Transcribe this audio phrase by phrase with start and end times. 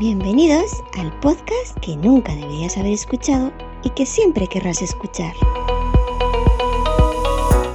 [0.00, 3.52] Bienvenidos al podcast que nunca deberías haber escuchado
[3.84, 5.34] y que siempre querrás escuchar.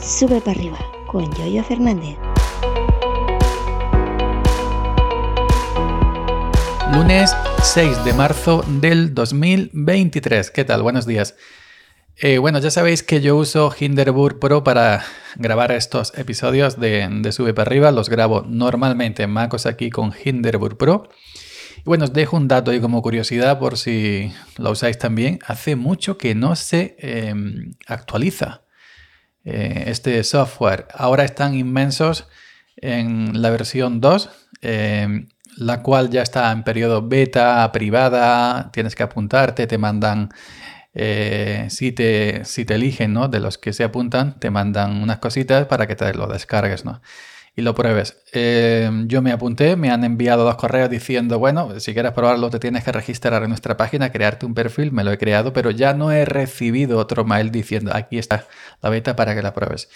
[0.01, 2.17] Sube para arriba con Yoyo Fernández.
[6.95, 10.49] Lunes 6 de marzo del 2023.
[10.49, 10.81] ¿Qué tal?
[10.81, 11.35] Buenos días.
[12.17, 15.03] Eh, bueno, ya sabéis que yo uso Hinderburg Pro para
[15.35, 17.91] grabar estos episodios de, de Sube para arriba.
[17.91, 21.07] Los grabo normalmente en MacOS aquí con Hinderburg Pro.
[21.85, 25.37] Bueno, os dejo un dato ahí como curiosidad por si lo usáis también.
[25.45, 28.63] Hace mucho que no se em, actualiza
[29.43, 30.87] eh, este software.
[30.95, 32.27] Ahora están inmensos
[32.77, 34.29] en la versión 2,
[34.61, 38.71] em, la cual ya está en periodo beta, privada.
[38.73, 40.29] Tienes que apuntarte, te mandan,
[40.95, 43.27] eh, si, te, si te eligen, ¿no?
[43.27, 47.01] De los que se apuntan, te mandan unas cositas para que te lo descargues, ¿no?
[47.55, 48.17] Y lo pruebes.
[48.33, 52.59] Eh, yo me apunté, me han enviado dos correos diciendo, bueno, si quieres probarlo te
[52.59, 55.93] tienes que registrar en nuestra página, crearte un perfil, me lo he creado, pero ya
[55.93, 58.45] no he recibido otro mail diciendo, aquí está
[58.81, 59.89] la beta para que la pruebes.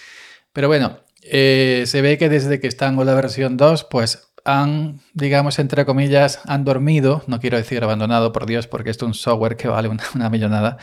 [0.52, 5.00] Pero bueno, eh, se ve que desde que están con la versión 2, pues han,
[5.12, 9.14] digamos, entre comillas, han dormido, no quiero decir abandonado, por Dios, porque esto es un
[9.14, 10.78] software que vale una, una millonada,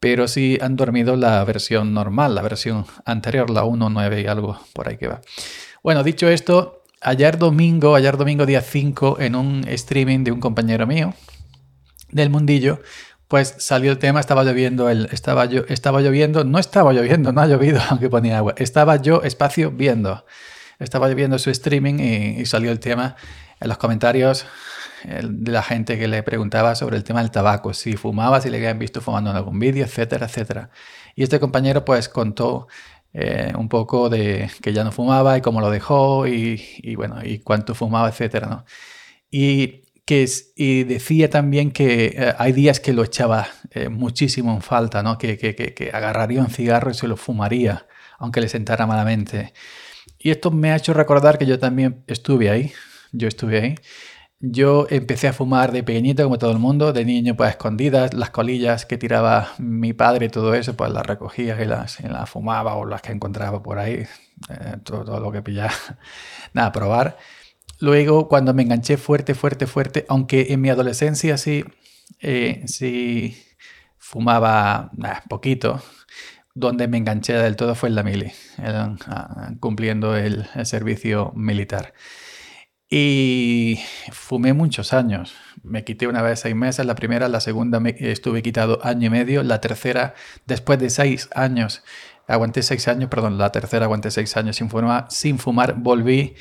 [0.00, 4.88] pero sí han dormido la versión normal, la versión anterior, la 1.9 y algo por
[4.88, 5.20] ahí que va.
[5.88, 10.86] Bueno, dicho esto, ayer domingo, ayer domingo día 5, en un streaming de un compañero
[10.86, 11.14] mío
[12.10, 12.82] del mundillo,
[13.26, 17.40] pues salió el tema, estaba lloviendo, el, estaba, yo, estaba lloviendo, no estaba lloviendo, no
[17.40, 20.26] ha llovido, aunque ponía agua, estaba yo espacio viendo,
[20.78, 23.16] estaba lloviendo su streaming y, salió el tema
[23.58, 24.44] en los comentarios
[25.04, 28.58] de la gente que le preguntaba sobre el tema del tabaco, si fumaba, si le
[28.58, 30.68] habían visto fumando en algún vídeo, etcétera, etcétera.
[31.14, 32.68] Y este compañero pues contó
[33.20, 37.40] eh, un poco de que ya no fumaba y cómo lo dejó y, bueno, y
[37.40, 38.64] cuánto fumaba, etcétera, ¿no?
[39.28, 40.24] Y, que,
[40.54, 45.18] y decía también que eh, hay días que lo echaba eh, muchísimo en falta, ¿no?
[45.18, 47.88] Que, que, que, agarraría un cigarro y se lo fumaría,
[48.20, 49.52] aunque le sentara malamente.
[50.20, 52.72] Y esto me ha hecho recordar que yo también estuve ahí,
[53.10, 53.74] yo estuve ahí,
[54.40, 58.30] yo empecé a fumar de pequeñito, como todo el mundo, de niño, pues escondidas, las
[58.30, 62.76] colillas que tiraba mi padre y todo eso, pues las recogía y las, las fumaba
[62.76, 64.06] o las que encontraba por ahí,
[64.48, 65.72] eh, todo, lo que pillaba.
[66.52, 67.18] Nada, probar.
[67.80, 71.64] Luego, cuando me enganché fuerte, fuerte, fuerte, aunque en mi adolescencia sí,
[72.20, 73.36] eh, sí
[73.98, 74.92] fumaba
[75.28, 75.82] poquito,
[76.54, 81.92] donde me enganché del todo fue en la mili, ah, cumpliendo el servicio militar.
[82.90, 83.80] Y
[84.12, 85.34] fumé muchos años.
[85.62, 89.10] Me quité una vez seis meses, la primera, la segunda me estuve quitado año y
[89.10, 90.14] medio, la tercera,
[90.46, 91.82] después de seis años,
[92.26, 96.34] aguanté seis años, perdón, la tercera aguanté seis años sin fumar, sin fumar volví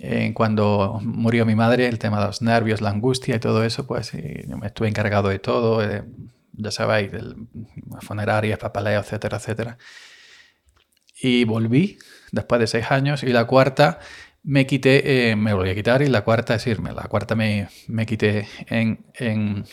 [0.00, 3.86] eh, cuando murió mi madre, el tema de los nervios, la angustia y todo eso,
[3.86, 6.04] pues me estuve encargado de todo, eh,
[6.52, 7.12] ya sabéis,
[8.00, 9.78] funerarias, papaleo, etcétera, etcétera.
[11.20, 11.98] Y volví
[12.32, 14.00] después de seis años y la cuarta
[14.44, 16.92] me quité, eh, me volví a quitar y la cuarta es irme.
[16.92, 19.64] La cuarta me, me quité en, en,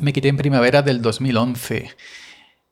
[0.00, 1.90] me quité en primavera del 2011.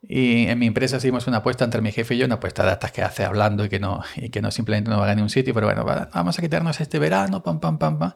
[0.02, 2.72] Y en mi empresa hicimos una apuesta entre mi jefe y yo, una apuesta de
[2.72, 5.30] estas que hace hablando y que no, y que no simplemente no va a un
[5.30, 8.14] sitio, pero bueno, vamos a quitarnos este verano, pam, pam, pam, pam.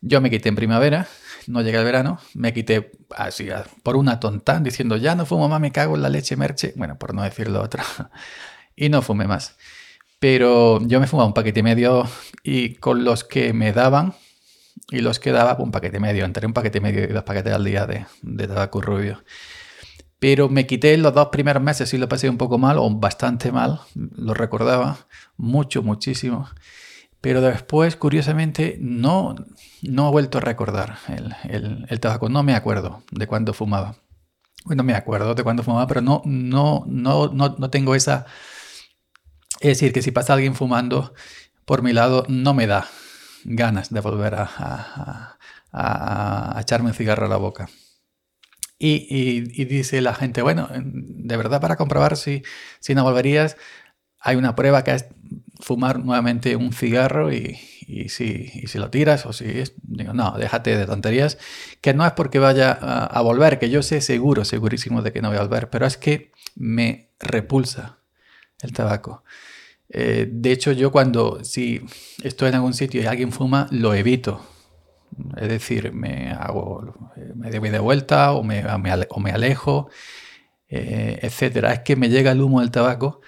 [0.00, 1.08] Yo me quité en primavera,
[1.48, 3.48] no llegué al verano, me quité así
[3.82, 6.98] por una tonta, diciendo ya no fumo más, me cago en la leche merche, bueno,
[6.98, 7.82] por no decir lo otro,
[8.76, 9.56] y no fumé más.
[10.18, 12.04] Pero yo me fumaba un paquete y medio
[12.42, 14.14] y con los que me daban
[14.90, 17.52] y los que daba un paquete medio, entre un paquete y medio y dos paquetes
[17.52, 19.22] al día de, de tabaco rubio.
[20.18, 23.52] Pero me quité los dos primeros meses y lo pasé un poco mal o bastante
[23.52, 24.98] mal, lo recordaba
[25.36, 26.48] mucho, muchísimo.
[27.20, 29.34] Pero después, curiosamente, no,
[29.82, 32.28] no he vuelto a recordar el, el, el tabaco.
[32.28, 33.96] No me acuerdo de cuándo fumaba.
[34.64, 38.26] Bueno, me acuerdo de cuándo fumaba, pero no, no, no, no, no tengo esa
[39.60, 41.14] es decir, que si pasa alguien fumando
[41.64, 42.88] por mi lado, no me da
[43.44, 45.36] ganas de volver a,
[46.60, 47.68] echarme un cigarro a la boca.
[48.78, 52.42] Y, dice la gente, bueno, de verdad para comprobar si,
[52.78, 53.56] si no volverías,
[54.20, 55.06] hay una prueba que es
[55.60, 57.58] fumar nuevamente un cigarro y,
[58.08, 61.38] si, lo tiras o si es, digo, no, déjate de tonterías,
[61.80, 65.22] que no es porque vaya a, a, volver, que yo sé seguro, segurísimo de que
[65.22, 67.97] no voy a volver, pero es que me repulsa
[68.62, 69.24] el tabaco.
[69.88, 71.80] Eh, de hecho, yo cuando, si
[72.22, 74.40] estoy en algún sitio y alguien fuma, lo evito.
[75.36, 76.94] Es decir, me hago,
[77.34, 78.64] me doy de vuelta o me,
[79.10, 79.88] o me alejo,
[80.68, 81.72] eh, etcétera.
[81.72, 83.20] Es que me llega el humo del tabaco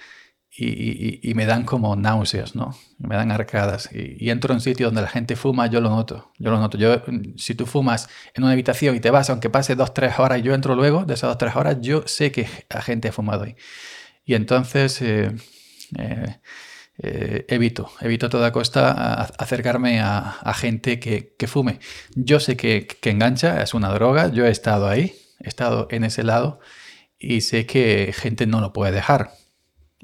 [0.62, 2.74] y, me dan como náuseas, ¿no?
[2.98, 3.88] Me dan arcadas.
[3.92, 6.32] Y, entro en un sitio donde la gente fuma, yo lo noto.
[6.38, 6.76] Yo lo noto.
[6.76, 7.02] Yo,
[7.36, 10.42] si tú fumas en una habitación y te vas, aunque pase dos, tres horas y
[10.42, 13.44] yo entro luego, de esas dos, tres horas, yo sé que la gente ha fumado
[13.44, 13.56] ahí.
[14.30, 15.32] Y entonces eh,
[15.98, 16.36] eh,
[17.02, 21.80] eh, evito, evito a toda costa acercarme a, gente que, fume.
[22.14, 26.04] Yo sé que, que engancha, es una droga, yo he estado ahí, he estado en
[26.04, 26.60] ese lado
[27.18, 29.32] y sé que gente no lo puede dejar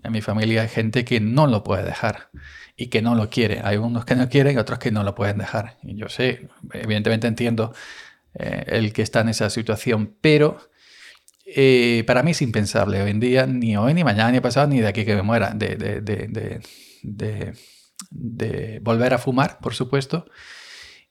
[0.03, 2.31] en mi familia hay gente que no lo puede dejar
[2.77, 3.61] y que no lo quiere.
[3.63, 5.77] Hay unos que no quieren y otros que no lo pueden dejar.
[5.85, 7.75] Y yo sé, evidentemente entiendo
[8.35, 10.59] el que está en esa situación, pero
[11.47, 14.81] eh, para mí es impensable hoy en día, ni hoy, ni mañana, ni pasado, ni
[14.81, 15.77] de aquí que me muera, de,
[18.11, 20.27] de, volver a fumar, por supuesto,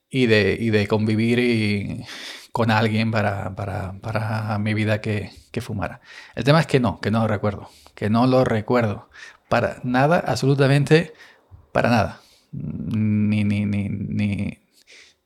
[0.08, 2.04] y de, y de convivir
[2.52, 6.00] con alguien para, para, mi vida que, que fumara.
[6.34, 9.08] El tema es que no, que no lo recuerdo que no lo recuerdo.
[9.48, 11.14] Para nada, absolutamente
[11.72, 12.20] para nada.
[12.52, 14.58] Ni, ni, ni, ni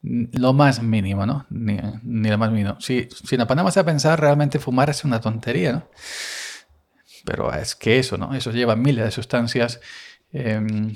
[0.03, 1.47] lo más mínimo, ¿no?
[1.51, 2.81] Ni, lo más mínimo.
[2.81, 5.89] Si, si nos ponemos a pensar, realmente fumar es una tontería, ¿no?
[7.25, 8.35] Pero es que eso, ¿no?
[8.35, 9.81] Eso lleva miles de sustancias
[10.33, 10.95] em,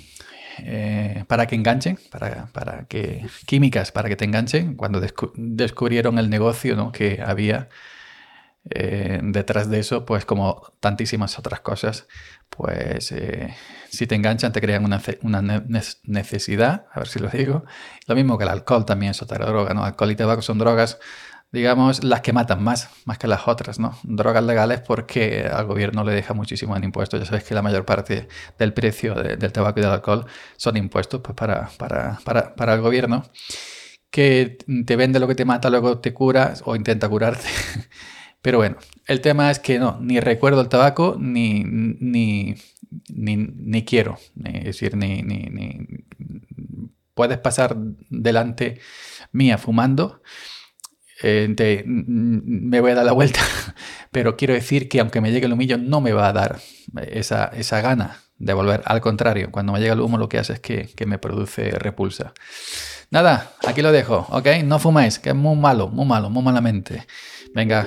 [0.59, 4.75] eh, para que enganchen, para, para, que químicas para que te enganchen.
[4.75, 5.03] Cuando
[5.35, 6.93] descubrieron el negocio ¿no?
[6.93, 7.69] que había
[8.71, 12.07] eh, detrás de eso, pues como tantísimas otras cosas,
[12.49, 13.55] pues eh,
[13.91, 15.65] si te enganchan te crean una,
[16.05, 17.65] necesidad, a ver si lo digo.
[18.07, 19.85] Lo mismo que el alcohol también es otra droga, ¿no?
[19.85, 20.99] Alcohol y tabaco son drogas,
[21.53, 23.99] digamos, las que matan más, más que las otras, ¿no?
[24.03, 27.21] Drogas legales porque al gobierno le deja muchísimo en impuestos.
[27.21, 28.29] Ya sabes que la mayor parte
[28.59, 30.27] del precio del tabaco y del alcohol
[30.57, 33.25] son impuestos pues, para, para, para, para el gobierno
[34.11, 37.49] que te vende lo que te mata, luego te cura o intenta curarte.
[38.45, 38.77] Pero bueno,
[39.07, 42.55] el tema es que no, ni recuerdo el tabaco, ni, ni,
[43.09, 44.19] ni, quiero.
[44.45, 45.87] Es decir, ni, ni,
[47.15, 47.75] puedes pasar
[48.11, 48.81] delante
[49.33, 50.21] mía fumando.
[51.23, 51.55] Eh,
[51.87, 53.41] me voy a dar la vuelta,
[54.11, 56.61] pero quiero decir que aunque me llegue el humillo, no me va a dar
[57.07, 58.83] esa, esa gana de volver.
[58.85, 61.71] Al contrario, cuando me llega el humo, lo que hace es que, que me produce
[61.71, 62.35] repulsa.
[63.11, 64.49] Nada, aquí lo dejo, ¿ok?
[64.65, 67.07] No fumáis, que es muy malo, muy malo, muy malamente.
[67.55, 67.87] Venga.